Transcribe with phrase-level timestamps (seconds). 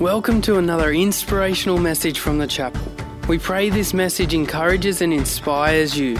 [0.00, 2.82] Welcome to another inspirational message from the chapel.
[3.28, 6.18] We pray this message encourages and inspires you.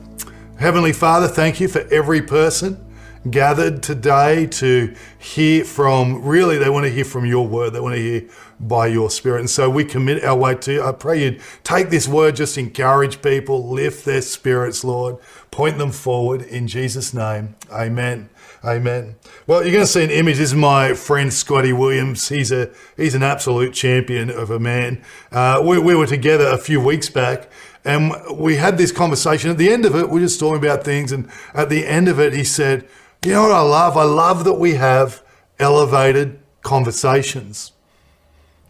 [0.59, 2.85] Heavenly Father, thank you for every person
[3.31, 7.95] gathered today to hear from, really, they want to hear from your word, they want
[7.95, 8.29] to hear
[8.61, 9.41] by your spirit.
[9.41, 10.83] And so we commit our way to you.
[10.83, 15.19] I pray you'd take this word, just encourage people, lift their spirits, Lord,
[15.51, 17.57] point them forward in Jesus' name.
[17.71, 18.29] Amen.
[18.65, 19.15] Amen.
[19.47, 20.39] Well, you're going to see an image.
[20.39, 22.29] This is my friend Scotty Williams.
[22.29, 25.03] He's a he's an absolute champion of a man.
[25.31, 27.51] Uh, we, we were together a few weeks back,
[27.85, 29.51] and we had this conversation.
[29.51, 32.09] At the end of it, we are just talking about things, and at the end
[32.09, 32.89] of it, he said,
[33.25, 33.97] "You know what I love?
[33.97, 35.23] I love that we have
[35.61, 37.73] elevated conversations."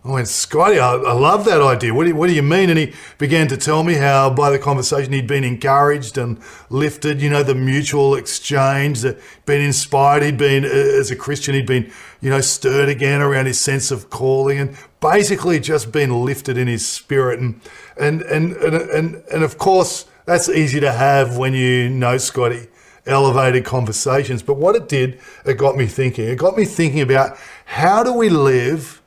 [0.09, 1.93] I went, Scotty, I, I love that idea.
[1.93, 2.71] What do, you, what do you mean?
[2.71, 7.21] And he began to tell me how by the conversation he'd been encouraged and lifted,
[7.21, 10.23] you know, the mutual exchange, that been inspired.
[10.23, 11.93] He'd been, as a Christian, he'd been,
[12.23, 16.69] you know, stirred again around his sense of calling and basically just been lifted in
[16.69, 17.39] his spirit.
[17.39, 17.61] And,
[18.01, 22.69] and, and, and, and, and of course, that's easy to have when you know Scotty
[23.07, 24.43] elevated conversations.
[24.43, 26.29] But what it did, it got me thinking.
[26.29, 28.98] It got me thinking about how do we live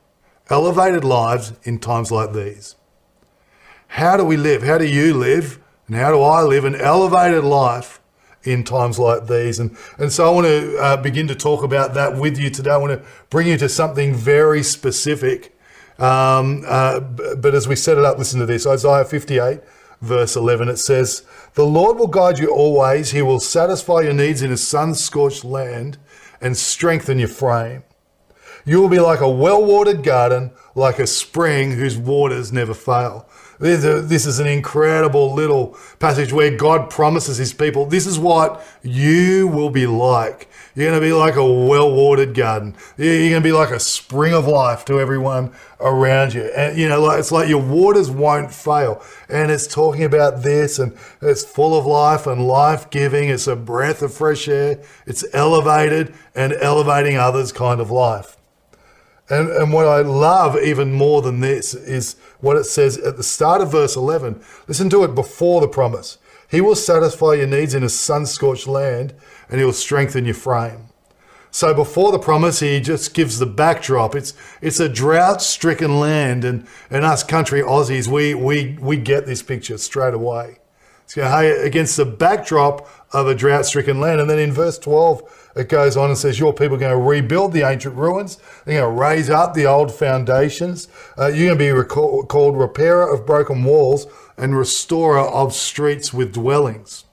[0.52, 2.76] elevated lives in times like these.
[3.88, 4.62] How do we live?
[4.62, 5.58] How do you live?
[5.86, 8.00] And how do I live an elevated life
[8.42, 9.58] in times like these?
[9.58, 12.70] And, and so I want to uh, begin to talk about that with you today.
[12.70, 15.58] I want to bring you to something very specific.
[15.98, 19.60] Um, uh, but as we set it up, listen to this Isaiah 58,
[20.02, 21.24] verse 11, it says,
[21.54, 23.12] The Lord will guide you always.
[23.12, 25.96] He will satisfy your needs in a sun scorched land
[26.42, 27.84] and strengthen your frame.
[28.64, 33.28] You will be like a well watered garden, like a spring whose waters never fail.
[33.62, 38.64] Uh, this is an incredible little passage where God promises his people this is what
[38.82, 40.48] you will be like.
[40.74, 42.74] You're going to be like a well watered garden.
[42.96, 46.44] You're going to be like a spring of life to everyone around you.
[46.56, 49.00] And, you know, it's like your waters won't fail.
[49.28, 53.28] And it's talking about this and it's full of life and life giving.
[53.28, 54.82] It's a breath of fresh air.
[55.06, 58.36] It's elevated and elevating others kind of life.
[59.30, 63.22] And, and what I love even more than this is what it says at the
[63.22, 64.42] start of verse 11.
[64.68, 66.18] Listen to it before the promise.
[66.50, 69.14] He will satisfy your needs in a sun scorched land
[69.48, 70.88] and he will strengthen your frame.
[71.54, 74.14] So before the promise, he just gives the backdrop.
[74.14, 79.26] It's it's a drought stricken land, and, and us country Aussies, we, we, we get
[79.26, 80.60] this picture straight away.
[81.04, 84.18] So, hey, against the backdrop of a drought stricken land.
[84.18, 87.04] And then in verse 12, it goes on and says, Your people are going to
[87.04, 88.38] rebuild the ancient ruins.
[88.64, 90.88] They're going to raise up the old foundations.
[91.18, 96.12] Uh, you're going to be recall- called repairer of broken walls and restorer of streets
[96.12, 97.04] with dwellings.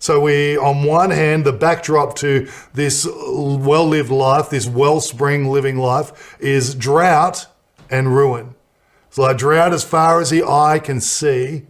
[0.00, 6.36] So we, on one hand, the backdrop to this well-lived life, this wellspring living life,
[6.38, 7.46] is drought
[7.90, 8.54] and ruin.
[9.08, 11.66] It's like drought as far as the eye can see,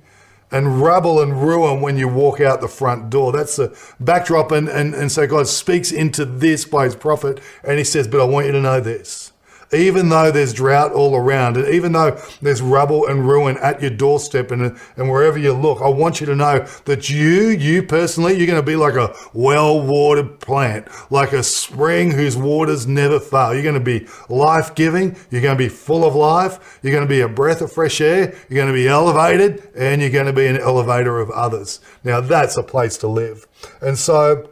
[0.50, 3.32] and rubble and ruin when you walk out the front door.
[3.32, 4.53] That's the backdrop.
[4.53, 8.20] And, and, and so God speaks into this by his prophet, and he says, But
[8.20, 9.28] I want you to know this
[9.73, 13.91] even though there's drought all around, and even though there's rubble and ruin at your
[13.91, 18.37] doorstep and, and wherever you look, I want you to know that you, you personally,
[18.37, 23.20] you're going to be like a well watered plant, like a spring whose waters never
[23.20, 23.53] fail.
[23.53, 27.05] You're going to be life giving, you're going to be full of life, you're going
[27.05, 30.26] to be a breath of fresh air, you're going to be elevated, and you're going
[30.26, 31.81] to be an elevator of others.
[32.05, 33.47] Now, that's a place to live.
[33.81, 34.50] And so,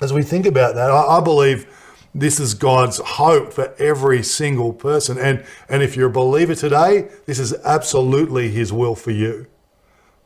[0.00, 1.66] as we think about that, I, I believe
[2.14, 5.18] this is God's hope for every single person.
[5.18, 9.46] And, and if you're a believer today, this is absolutely His will for you.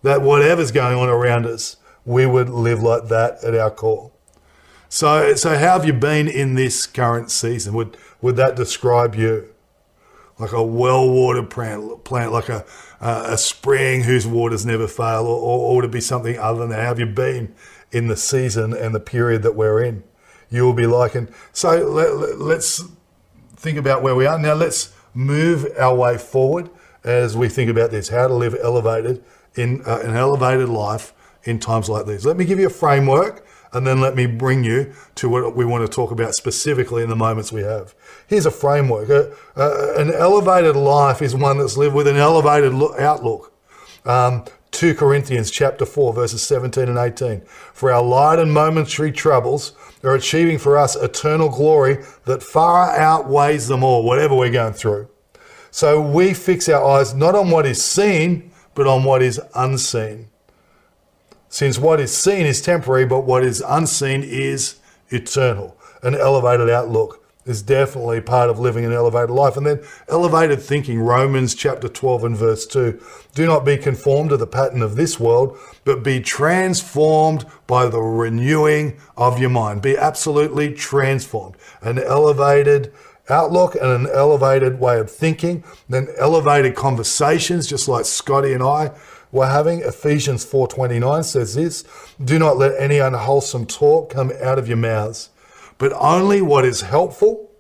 [0.02, 4.10] That whatever's going on around us, we would live like that at our core.
[4.88, 7.74] So, so how have you been in this current season?
[7.74, 9.52] Would, would that describe you?
[10.38, 12.64] like a well-watered plant, plant like a,
[13.00, 16.80] a spring whose waters never fail, or, or, or to be something other than that?
[16.80, 17.54] How have you been
[17.90, 20.04] in the season and the period that we're in?
[20.50, 22.84] You will be like, and so let, let's
[23.56, 24.54] think about where we are now.
[24.54, 26.70] Let's move our way forward
[27.04, 31.12] as we think about this: how to live elevated in uh, an elevated life
[31.44, 32.24] in times like these.
[32.24, 35.64] Let me give you a framework and then let me bring you to what we
[35.64, 37.94] want to talk about specifically in the moments we have.
[38.26, 39.10] Here's a framework.
[39.10, 39.26] Uh,
[39.56, 43.52] uh, an elevated life is one that's lived with an elevated outlook.
[44.04, 47.40] Um, 2 Corinthians chapter 4 verses 17 and 18.
[47.72, 49.72] For our light and momentary troubles
[50.06, 55.08] are achieving for us eternal glory that far outweighs them all, whatever we're going through.
[55.70, 60.28] So we fix our eyes not on what is seen, but on what is unseen
[61.56, 64.76] since what is seen is temporary, but what is unseen is
[65.08, 65.76] eternal.
[66.02, 69.56] An elevated outlook is definitely part of living an elevated life.
[69.56, 73.00] And then elevated thinking, Romans chapter 12 and verse 2.
[73.34, 78.00] Do not be conformed to the pattern of this world, but be transformed by the
[78.00, 79.80] renewing of your mind.
[79.80, 81.56] Be absolutely transformed.
[81.80, 82.92] An elevated
[83.28, 88.92] outlook and an elevated way of thinking, then elevated conversations, just like Scotty and I
[89.32, 89.80] we're having.
[89.80, 91.84] Ephesians 4:29 says this,
[92.22, 95.30] "Do not let any unwholesome talk come out of your mouths,
[95.78, 97.50] but only what is helpful,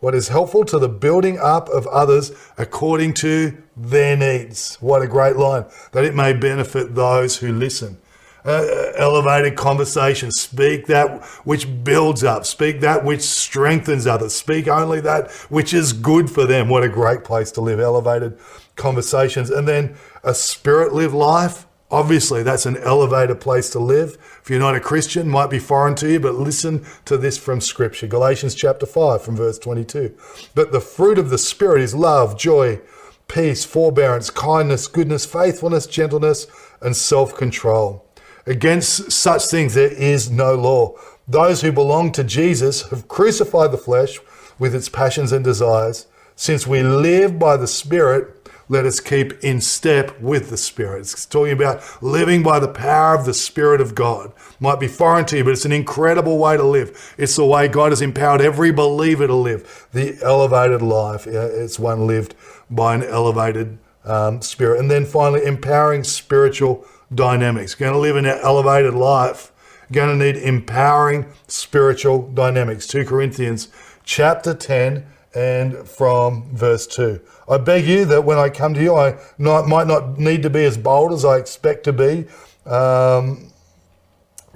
[0.00, 5.06] what is helpful to the building up of others according to their needs." What a
[5.06, 5.64] great line.
[5.92, 7.98] That it may benefit those who listen.
[8.42, 10.30] Uh, elevated conversation.
[10.32, 12.46] Speak that which builds up.
[12.46, 14.34] Speak that which strengthens others.
[14.34, 16.70] Speak only that which is good for them.
[16.70, 17.78] What a great place to live.
[17.78, 18.38] Elevated
[18.76, 19.50] conversations.
[19.50, 19.94] And then
[20.24, 21.66] a spirit lived life.
[21.90, 24.16] Obviously, that's an elevated place to live.
[24.42, 27.60] If you're not a Christian, might be foreign to you, but listen to this from
[27.60, 28.06] Scripture.
[28.06, 30.14] Galatians chapter 5 from verse 22.
[30.54, 32.80] But the fruit of the Spirit is love, joy,
[33.26, 36.46] peace, forbearance, kindness, goodness, faithfulness, gentleness,
[36.80, 38.06] and self control.
[38.46, 40.94] Against such things there is no law.
[41.26, 44.18] Those who belong to Jesus have crucified the flesh
[44.58, 46.06] with its passions and desires.
[46.36, 48.39] Since we live by the Spirit,
[48.70, 51.00] let us keep in step with the Spirit.
[51.00, 54.32] It's talking about living by the power of the Spirit of God.
[54.60, 57.14] Might be foreign to you, but it's an incredible way to live.
[57.18, 59.88] It's the way God has empowered every believer to live.
[59.90, 61.26] The elevated life.
[61.26, 62.36] It's one lived
[62.70, 64.78] by an elevated um, spirit.
[64.78, 67.74] And then finally, empowering spiritual dynamics.
[67.74, 69.50] Going to live in an elevated life.
[69.90, 72.86] Going to need empowering spiritual dynamics.
[72.86, 73.66] 2 Corinthians
[74.04, 77.20] chapter 10 and from verse 2.
[77.48, 80.50] I beg you that when I come to you, I not, might not need to
[80.50, 82.26] be as bold as I expect to be
[82.66, 83.52] um,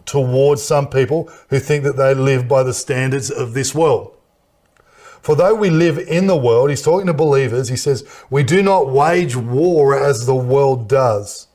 [0.04, 4.16] towards some people who think that they live by the standards of this world.
[5.22, 8.62] For though we live in the world, he's talking to believers, he says, we do
[8.62, 11.48] not wage war as the world does.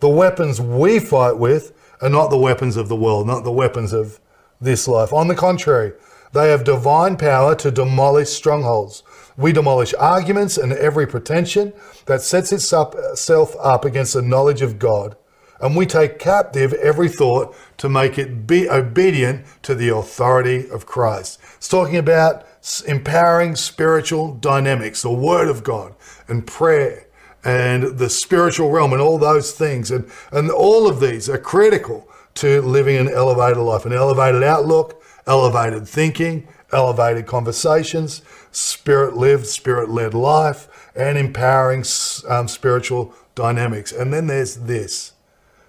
[0.00, 3.92] The weapons we fight with are not the weapons of the world, not the weapons
[3.92, 4.18] of
[4.60, 5.12] this life.
[5.12, 5.92] On the contrary,
[6.32, 9.02] they have divine power to demolish strongholds.
[9.36, 11.72] We demolish arguments and every pretension
[12.06, 15.16] that sets itself up against the knowledge of God.
[15.60, 20.86] And we take captive every thought to make it be obedient to the authority of
[20.86, 21.38] Christ.
[21.54, 22.44] It's talking about
[22.86, 25.94] empowering spiritual dynamics, the Word of God,
[26.28, 27.06] and prayer,
[27.44, 29.90] and the spiritual realm, and all those things.
[29.90, 35.01] And, and all of these are critical to living an elevated life, an elevated outlook,
[35.26, 41.84] elevated thinking, elevated conversations, spirit lived, spirit led life, and empowering
[42.28, 43.92] um, spiritual dynamics.
[43.92, 45.12] And then there's this.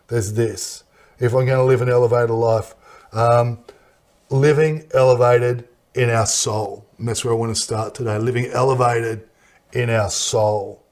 [0.07, 0.83] There's this.
[1.19, 2.75] If I'm going to live an elevated life,
[3.13, 3.59] um,
[4.29, 6.85] living elevated in our soul.
[6.97, 8.17] And that's where I want to start today.
[8.17, 9.27] Living elevated
[9.71, 10.83] in our soul.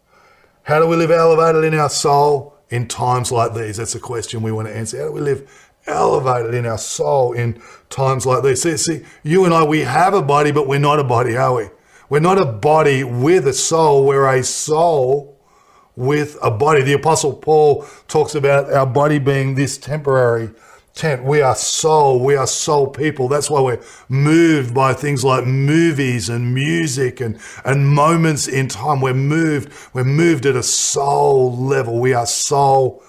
[0.64, 3.78] How do we live elevated in our soul in times like these?
[3.78, 5.00] That's a question we want to answer.
[5.00, 8.64] How do we live elevated in our soul in times like this.
[8.64, 11.56] See, see, you and I, we have a body, but we're not a body, are
[11.56, 11.70] we?
[12.10, 14.06] We're not a body with a soul.
[14.06, 15.40] We're a soul
[15.96, 16.82] with a body.
[16.82, 20.50] The Apostle Paul talks about our body being this temporary
[20.94, 21.24] tent.
[21.24, 22.24] We are soul.
[22.24, 23.28] We are soul people.
[23.28, 29.00] That's why we're moved by things like movies and music and, and moments in time.
[29.00, 29.72] We're moved.
[29.94, 32.00] We're moved at a soul level.
[32.00, 33.04] We are soul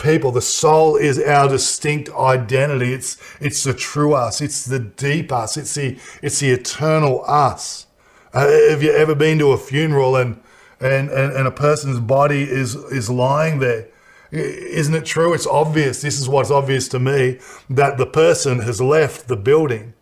[0.00, 0.32] people.
[0.32, 2.92] The soul is our distinct identity.
[2.92, 4.40] It's it's the true us.
[4.40, 5.56] It's the deep us.
[5.56, 7.86] It's the it's the eternal us.
[8.32, 10.40] Uh, have you ever been to a funeral and,
[10.80, 13.88] and and and a person's body is is lying there?
[14.32, 15.34] Isn't it true?
[15.34, 16.02] It's obvious.
[16.02, 17.38] This is what's obvious to me
[17.68, 19.94] that the person has left the building.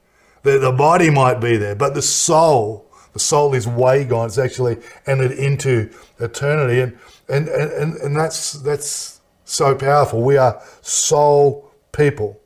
[0.43, 4.26] The, the body might be there, but the soul, the soul is way gone.
[4.26, 4.76] It's actually
[5.07, 5.90] entered into
[6.21, 6.81] eternity.
[6.81, 9.17] And, and, and, and that's, that's
[9.49, 10.23] so powerful.
[10.23, 12.38] We are soul people.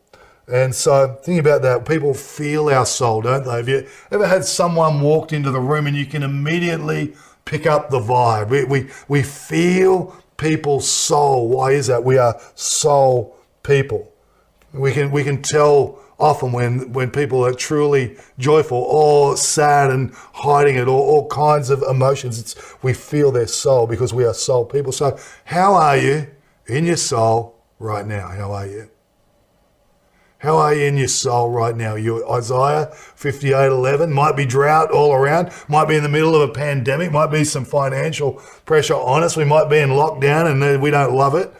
[0.47, 1.87] And so think about that.
[1.87, 3.57] People feel our soul, don't they?
[3.57, 7.91] Have you ever had someone walked into the room and you can immediately pick up
[7.91, 8.49] the vibe?
[8.49, 11.49] We, we, we feel people's soul.
[11.49, 12.05] Why is that?
[12.05, 14.13] We are soul people.
[14.73, 20.13] We can, we can tell often when, when people are truly joyful or sad and
[20.35, 22.39] hiding it or all kinds of emotions.
[22.39, 24.93] It's, we feel their soul because we are soul people.
[24.93, 26.29] So how are you
[26.67, 28.29] in your soul right now?
[28.29, 28.91] How are you?
[30.43, 31.95] How are you in your soul right now?
[31.95, 36.53] You Isaiah 58:11 might be drought all around, might be in the middle of a
[36.53, 39.37] pandemic, might be some financial pressure on us.
[39.37, 41.53] We might be in lockdown and we don't love it.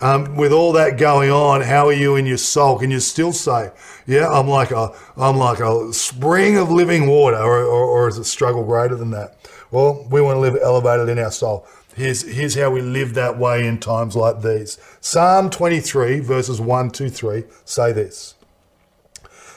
[0.00, 2.78] Um, with all that going on, how are you in your soul?
[2.78, 3.70] Can you still say,
[4.06, 8.18] "Yeah, I'm like a, I'm like a spring of living water," or, or, or is
[8.18, 9.36] it struggle greater than that?
[9.70, 11.66] Well, we want to live elevated in our soul.
[11.96, 14.78] Here's, here's how we live that way in times like these.
[15.00, 18.34] Psalm 23, verses 1 to 3 say this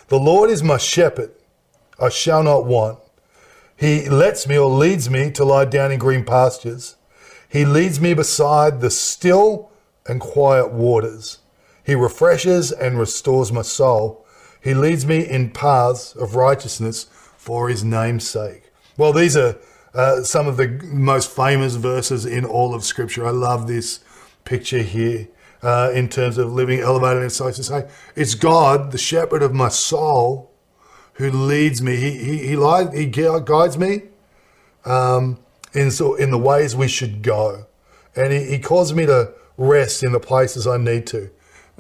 [0.08, 1.32] The Lord is my shepherd,
[2.00, 3.00] I shall not want.
[3.76, 6.96] He lets me or leads me to lie down in green pastures.
[7.50, 9.70] He leads me beside the still
[10.08, 11.40] and quiet waters.
[11.86, 14.26] He refreshes and restores my soul.
[14.62, 18.72] He leads me in paths of righteousness for his name's sake.
[18.96, 19.58] Well, these are
[19.94, 23.26] uh, some of the most famous verses in all of Scripture.
[23.26, 24.02] I love this
[24.44, 25.28] picture here
[25.62, 27.52] uh, in terms of living elevated in soul.
[27.52, 30.52] To say, it's God, the shepherd of my soul,
[31.14, 31.96] who leads me.
[31.96, 34.04] He he he, lies, he guides me
[34.86, 35.40] um,
[35.74, 37.66] in so in the ways we should go,
[38.16, 41.30] and he, he causes me to rest in the places I need to.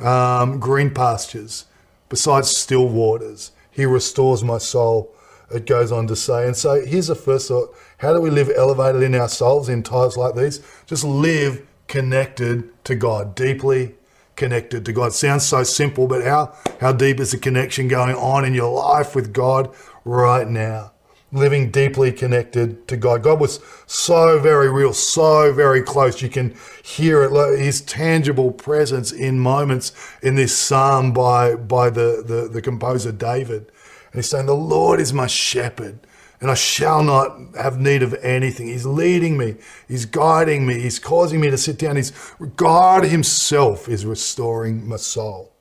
[0.04, 1.66] Um, green pastures,
[2.08, 3.51] besides still waters.
[3.72, 5.13] He restores my soul
[5.51, 6.46] it goes on to say.
[6.46, 10.15] And so here's the first thought how do we live elevated in ourselves in times
[10.18, 10.62] like these?
[10.86, 13.96] Just live connected to God, deeply
[14.38, 15.12] connected to God.
[15.12, 19.15] Sounds so simple, but how, how deep is the connection going on in your life
[19.15, 19.75] with God
[20.06, 20.94] right now?
[21.34, 23.22] Living deeply connected to God.
[23.22, 26.22] God was so very real, so very close.
[26.22, 29.91] You can hear it, his tangible presence in moments
[30.24, 33.72] in this psalm by, by the, the, the composer David.
[34.12, 36.00] And he's saying, The Lord is my shepherd
[36.41, 38.67] and I shall not have need of anything.
[38.67, 39.55] He's leading me,
[39.88, 41.96] He's guiding me, He's causing me to sit down.
[41.96, 42.12] He's
[42.55, 45.53] God Himself is restoring my soul.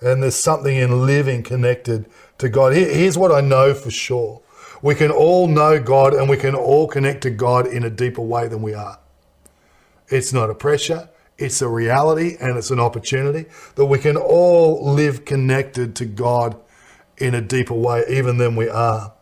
[0.00, 2.06] And there's something in living connected
[2.38, 2.72] to God.
[2.72, 4.42] Here's what I know for sure
[4.80, 8.22] we can all know God and we can all connect to God in a deeper
[8.22, 9.00] way than we are.
[10.08, 14.92] It's not a pressure, it's a reality and it's an opportunity that we can all
[14.92, 16.56] live connected to God
[17.16, 19.12] in a deeper way, even than we are.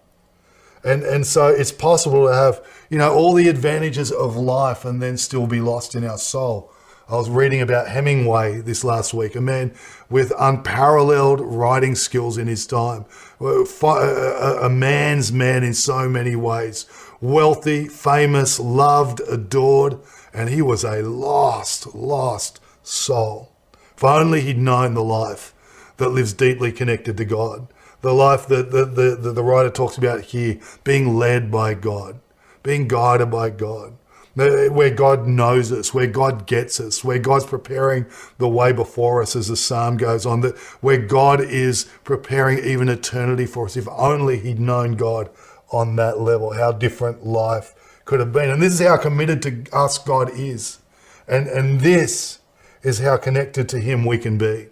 [0.86, 5.02] And, and so it's possible to have, you know, all the advantages of life and
[5.02, 6.72] then still be lost in our soul.
[7.08, 9.74] I was reading about Hemingway this last week, a man
[10.08, 13.04] with unparalleled writing skills in his time,
[13.40, 16.86] a man's man in so many ways,
[17.20, 19.98] wealthy, famous, loved, adored,
[20.32, 23.52] and he was a lost, lost soul.
[23.96, 25.52] If only he'd known the life
[25.96, 27.66] that lives deeply connected to God
[28.06, 32.20] the life that the, the, the, writer talks about here, being led by God,
[32.62, 33.94] being guided by God
[34.36, 39.34] where God knows us, where God gets us, where God's preparing the way before us,
[39.34, 43.76] as the psalm goes on, that where God is preparing even eternity for us.
[43.76, 45.30] If only He'd known God
[45.72, 48.50] on that level, how different life could have been.
[48.50, 50.78] And this is how committed to us God is.
[51.26, 52.38] And, and this
[52.82, 54.68] is how connected to Him we can be,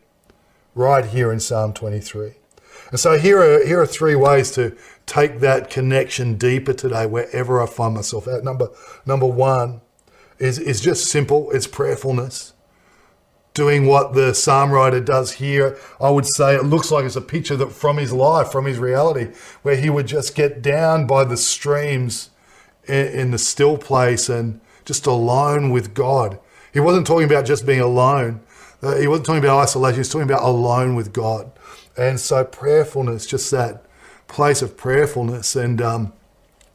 [0.75, 2.35] right here in Psalm 23.
[2.91, 4.77] And so here are, here are three ways to
[5.07, 8.45] take that connection deeper today, wherever I find myself at.
[8.45, 8.69] Number,
[9.05, 9.81] number one
[10.39, 11.51] is, is just simple.
[11.51, 12.53] It's prayerfulness.
[13.53, 17.21] Doing what the psalm writer does here, I would say it looks like it's a
[17.21, 21.25] picture that from his life, from his reality, where he would just get down by
[21.25, 22.31] the streams
[22.87, 26.39] in, in the still place and just alone with God.
[26.73, 28.41] He wasn't talking about just being alone.
[28.83, 29.95] Uh, he wasn't talking about isolation.
[29.95, 31.51] He was talking about alone with God.
[31.97, 33.85] And so prayerfulness, just that
[34.27, 36.13] place of prayerfulness and um,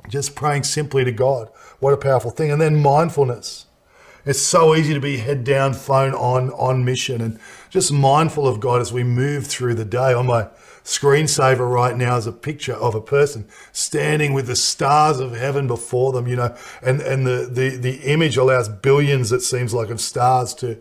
[0.07, 1.49] just praying simply to God.
[1.79, 2.51] What a powerful thing.
[2.51, 3.65] And then mindfulness.
[4.25, 8.59] It's so easy to be head down, phone on, on mission, and just mindful of
[8.59, 10.13] God as we move through the day.
[10.13, 10.49] On my
[10.83, 15.67] screensaver right now is a picture of a person standing with the stars of heaven
[15.67, 19.89] before them, you know, and, and the, the, the image allows billions, it seems like,
[19.89, 20.77] of stars to,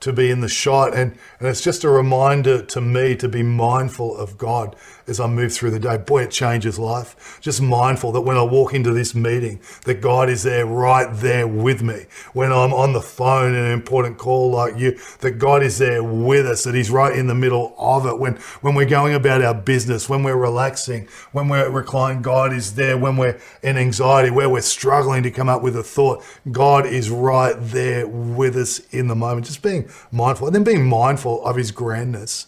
[0.00, 0.94] to be in the shot.
[0.94, 4.76] And, and it's just a reminder to me to be mindful of God
[5.10, 5.98] as I move through the day.
[5.98, 7.38] Boy, it changes life.
[7.40, 11.46] Just mindful that when I walk into this meeting, that God is there right there
[11.46, 12.06] with me.
[12.32, 16.02] When I'm on the phone in an important call like you, that God is there
[16.02, 18.18] with us, that He's right in the middle of it.
[18.18, 22.76] When, when we're going about our business, when we're relaxing, when we're reclining, God is
[22.76, 22.96] there.
[22.96, 27.10] When we're in anxiety, where we're struggling to come up with a thought, God is
[27.10, 29.46] right there with us in the moment.
[29.46, 32.46] Just being mindful and then being mindful of His grandness,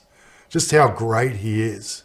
[0.48, 2.04] just how great He is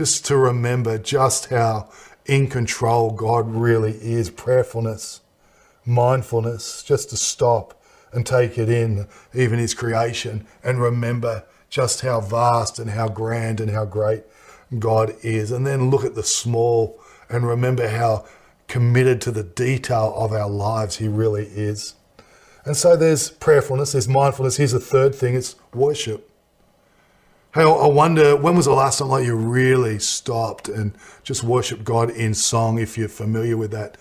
[0.00, 1.86] just to remember just how
[2.24, 4.30] in control God really is.
[4.30, 5.20] Prayerfulness,
[5.84, 7.78] mindfulness, just to stop
[8.10, 13.60] and take it in, even His creation, and remember just how vast and how grand
[13.60, 14.24] and how great
[14.78, 15.50] God is.
[15.50, 18.24] And then look at the small and remember how
[18.68, 21.92] committed to the detail of our lives He really is.
[22.64, 24.56] And so there's prayerfulness, there's mindfulness.
[24.56, 26.29] Here's a third thing it's worship.
[27.52, 31.82] Hey, I wonder when was the last time like you really stopped and just worshiped
[31.82, 32.78] God in song?
[32.78, 33.96] If you're familiar with that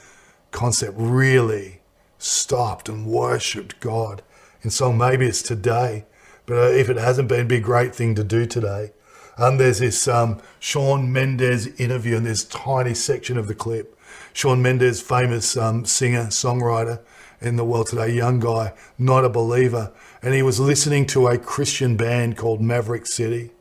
[0.52, 1.82] concept, really
[2.20, 4.22] stopped and worshipped God
[4.62, 5.00] in song.
[5.00, 6.06] Maybe it's today,
[6.46, 8.92] but uh, if it hasn't been, be a great thing to do today.
[9.36, 14.00] And um, there's this um, Shawn Mendes interview in this tiny section of the clip.
[14.32, 17.00] Shawn Mendes, famous um, singer, songwriter
[17.42, 19.92] in the world today, young guy, not a believer
[20.22, 23.52] and he was listening to a Christian band called Maverick City.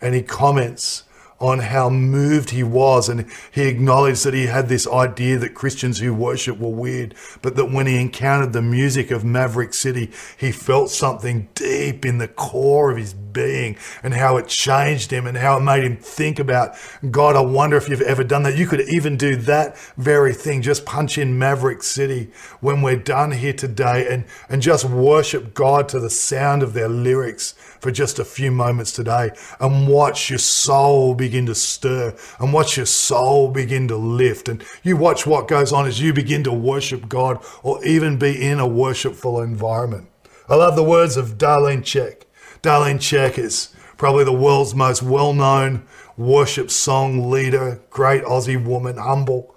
[0.00, 1.04] And he comments
[1.40, 3.08] on how moved he was.
[3.08, 7.56] And he acknowledged that he had this idea that Christians who worship were weird, but
[7.56, 12.28] that when he encountered the music of Maverick City, he felt something deep in the
[12.28, 16.38] core of his being and how it changed him and how it made him think
[16.38, 16.74] about
[17.10, 17.36] God.
[17.36, 18.56] I wonder if you've ever done that.
[18.56, 20.62] You could even do that very thing.
[20.62, 25.88] Just punch in Maverick City when we're done here today and, and just worship God
[25.90, 30.38] to the sound of their lyrics for just a few moments today and watch your
[30.38, 34.48] soul begin to stir and watch your soul begin to lift.
[34.48, 38.42] And you watch what goes on as you begin to worship God or even be
[38.42, 40.08] in a worshipful environment.
[40.48, 42.25] I love the words of Darlene Zschech.
[42.66, 48.96] Darlene Zschech is probably the world's most well known worship song leader, great Aussie woman,
[48.96, 49.54] humble.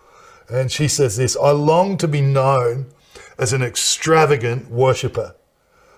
[0.48, 2.86] And she says this I long to be known
[3.39, 5.36] as an extravagant worshipper,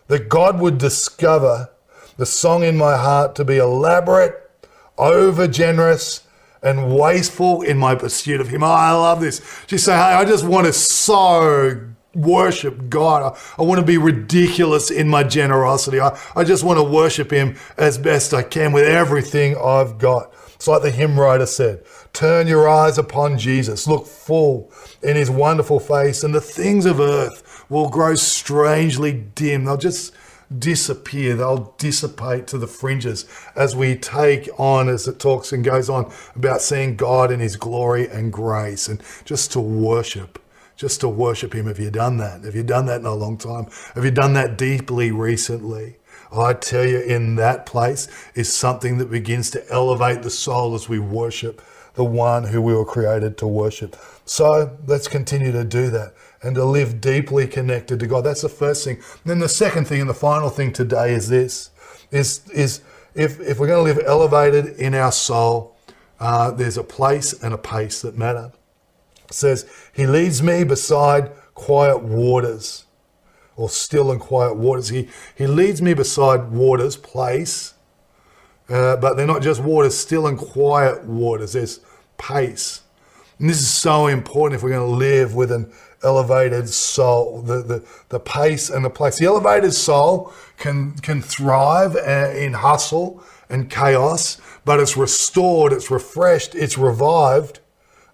[0.07, 1.71] that God would discover
[2.15, 4.49] the song in my heart to be elaborate,
[4.97, 6.25] over generous,
[6.63, 8.63] and wasteful in my pursuit of Him.
[8.63, 9.41] Oh, I love this.
[9.67, 13.33] She's saying, hey, I just want to so worship God.
[13.33, 15.99] I, I, want to be ridiculous in my generosity.
[15.99, 20.33] I, I just want to worship Him as best I can with everything I've got.
[20.55, 24.71] It's like the hymn writer said Turn your eyes upon Jesus, look full
[25.01, 29.65] in His wonderful face, and the things of earth will grow strangely dim.
[29.65, 30.13] They'll just
[30.57, 35.89] disappear, they'll dissipate to the fringes as we take on, as it talks and goes
[35.89, 40.40] on about seeing God in His glory and grace and just to worship.
[40.81, 41.67] Just to worship Him.
[41.67, 42.43] Have you done that?
[42.43, 43.67] Have you done that in a long time?
[43.93, 45.97] Have you done that deeply recently?
[46.35, 50.89] I tell you, in that place is something that begins to elevate the soul as
[50.89, 51.61] we worship
[51.93, 53.95] the one who we were created to worship.
[54.25, 58.21] So let's continue to do that and to live deeply connected to God.
[58.21, 58.95] That's the first thing.
[58.95, 61.69] And then the second thing and the final thing today is this
[62.09, 62.81] is, is
[63.13, 65.77] if, if we're going to live elevated in our soul,
[66.19, 68.51] uh, there's a place and a pace that matter.
[69.33, 72.85] Says, He leads me beside quiet waters
[73.55, 74.89] or still and quiet waters.
[74.89, 77.73] He, he leads me beside waters, place,
[78.69, 81.53] uh, but they're not just waters, still and quiet waters.
[81.53, 81.79] There's
[82.17, 82.81] pace.
[83.39, 85.71] And this is so important if we're going to live with an
[86.03, 89.17] elevated soul, the, the, the pace and the place.
[89.17, 95.91] The elevated soul can, can thrive uh, in hustle and chaos, but it's restored, it's
[95.91, 97.59] refreshed, it's revived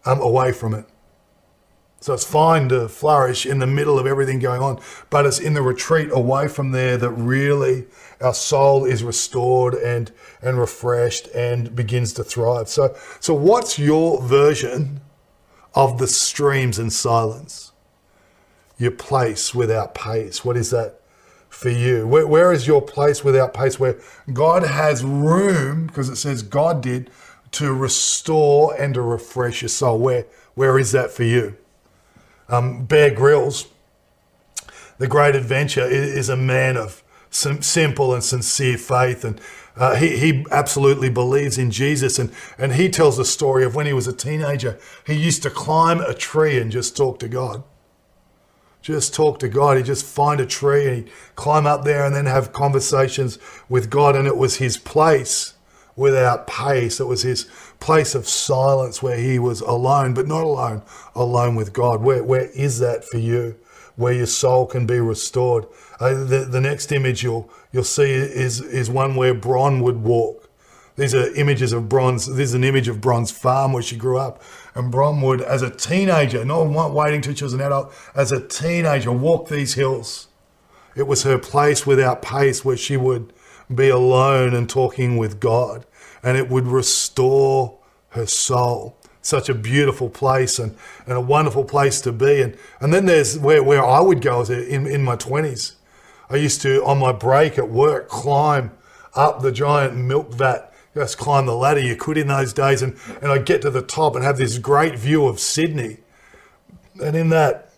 [0.06, 0.86] um, away from it.
[2.00, 4.80] So it's fine to flourish in the middle of everything going on,
[5.10, 7.86] but it's in the retreat away from there that really
[8.22, 12.70] our soul is restored and and refreshed and begins to thrive.
[12.70, 15.02] So so what's your version
[15.74, 17.72] of the streams and silence?
[18.78, 20.46] Your place without pace.
[20.46, 21.02] What is that
[21.50, 22.08] for you?
[22.08, 23.80] where, where is your place without pace?
[23.80, 24.00] Where
[24.32, 27.10] God has room, because it says God did,
[27.54, 29.98] to restore and to refresh your soul.
[29.98, 31.58] Where where is that for you?
[32.50, 33.68] Um, Bear Grylls,
[34.98, 39.24] the great adventure, is a man of simple and sincere faith.
[39.24, 39.40] And
[39.76, 42.18] uh, he, he absolutely believes in Jesus.
[42.18, 45.50] And, and he tells the story of when he was a teenager, he used to
[45.50, 47.64] climb a tree and just talk to God
[48.88, 49.76] just talk to God.
[49.76, 53.90] He'd just find a tree and he'd climb up there and then have conversations with
[53.90, 54.16] God.
[54.16, 55.56] And it was his place
[55.98, 57.02] without pace.
[57.02, 60.82] It was his place of silence where he was alone, but not alone,
[61.16, 62.02] alone with God.
[62.02, 63.56] Where, where is that for you?
[63.96, 65.66] Where your soul can be restored.
[66.00, 70.50] Uh, the, the next image you'll, you'll see is, is one where Bron would walk.
[70.96, 72.26] These are images of Bron's.
[72.26, 74.42] This is an image of Bron's farm where she grew up.
[74.74, 78.46] And Bron would, as a teenager, not waiting till she was an adult, as a
[78.46, 80.28] teenager, walk these hills.
[80.96, 83.32] It was her place without pace where she would
[83.74, 85.86] be alone and talking with God.
[86.24, 87.78] And it would restore
[88.10, 88.98] her soul.
[89.22, 90.76] Such a beautiful place and,
[91.06, 92.42] and a wonderful place to be.
[92.42, 95.76] And, and then there's where, where I would go in, in my 20s.
[96.30, 98.72] I used to, on my break at work, climb
[99.16, 102.98] up the giant milk vat just climb the ladder you could in those days, and,
[103.22, 105.98] and I'd get to the top and have this great view of Sydney.
[107.04, 107.72] And in that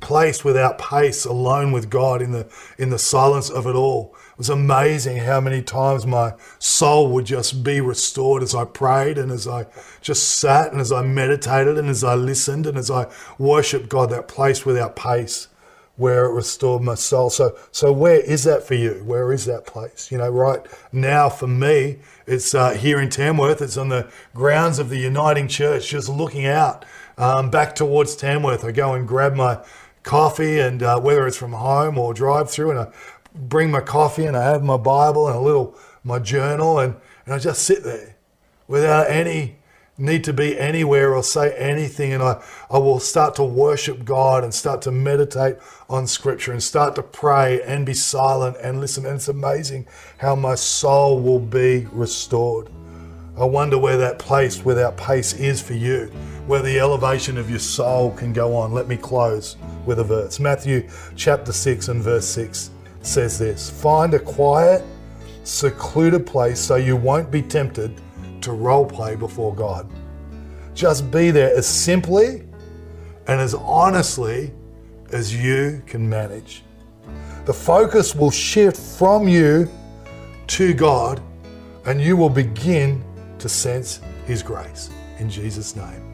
[0.00, 2.46] place without pace, alone with God, in the
[2.78, 7.62] in the silence of it all, was amazing how many times my soul would just
[7.62, 9.66] be restored as I prayed and as I
[10.00, 13.06] just sat and as I meditated and as I listened and as I
[13.38, 15.48] worshiped God, that place without pace
[15.96, 17.30] where it restored my soul.
[17.30, 19.02] So, so where is that for you?
[19.04, 20.10] Where is that place?
[20.10, 20.60] You know, right
[20.92, 23.62] now for me, it's uh, here in Tamworth.
[23.62, 26.84] It's on the grounds of the Uniting Church, just looking out
[27.16, 28.64] um, back towards Tamworth.
[28.64, 29.60] I go and grab my
[30.02, 32.92] coffee, and uh, whether it's from home or drive through, and I
[33.34, 36.94] bring my coffee and I have my Bible and a little my journal, and,
[37.24, 38.16] and I just sit there
[38.68, 39.56] without any
[39.96, 44.42] need to be anywhere or say anything and I, I will start to worship God
[44.42, 45.56] and start to meditate
[45.88, 49.06] on scripture and start to pray and be silent and listen.
[49.06, 49.86] And it's amazing
[50.18, 52.70] how my soul will be restored.
[53.36, 56.06] I wonder where that place without pace is for you,
[56.46, 58.72] where the elevation of your soul can go on.
[58.72, 60.40] Let me close with a verse.
[60.40, 62.70] Matthew chapter 6 and verse 6
[63.06, 64.84] says this Find a quiet,
[65.44, 68.00] secluded place so you won't be tempted
[68.42, 69.88] to role play before God.
[70.74, 72.42] Just be there as simply
[73.26, 74.52] and as honestly
[75.12, 76.62] as you can manage.
[77.46, 79.70] The focus will shift from you
[80.48, 81.20] to God,
[81.86, 83.04] and you will begin
[83.38, 84.90] to sense His grace.
[85.18, 86.13] In Jesus' name.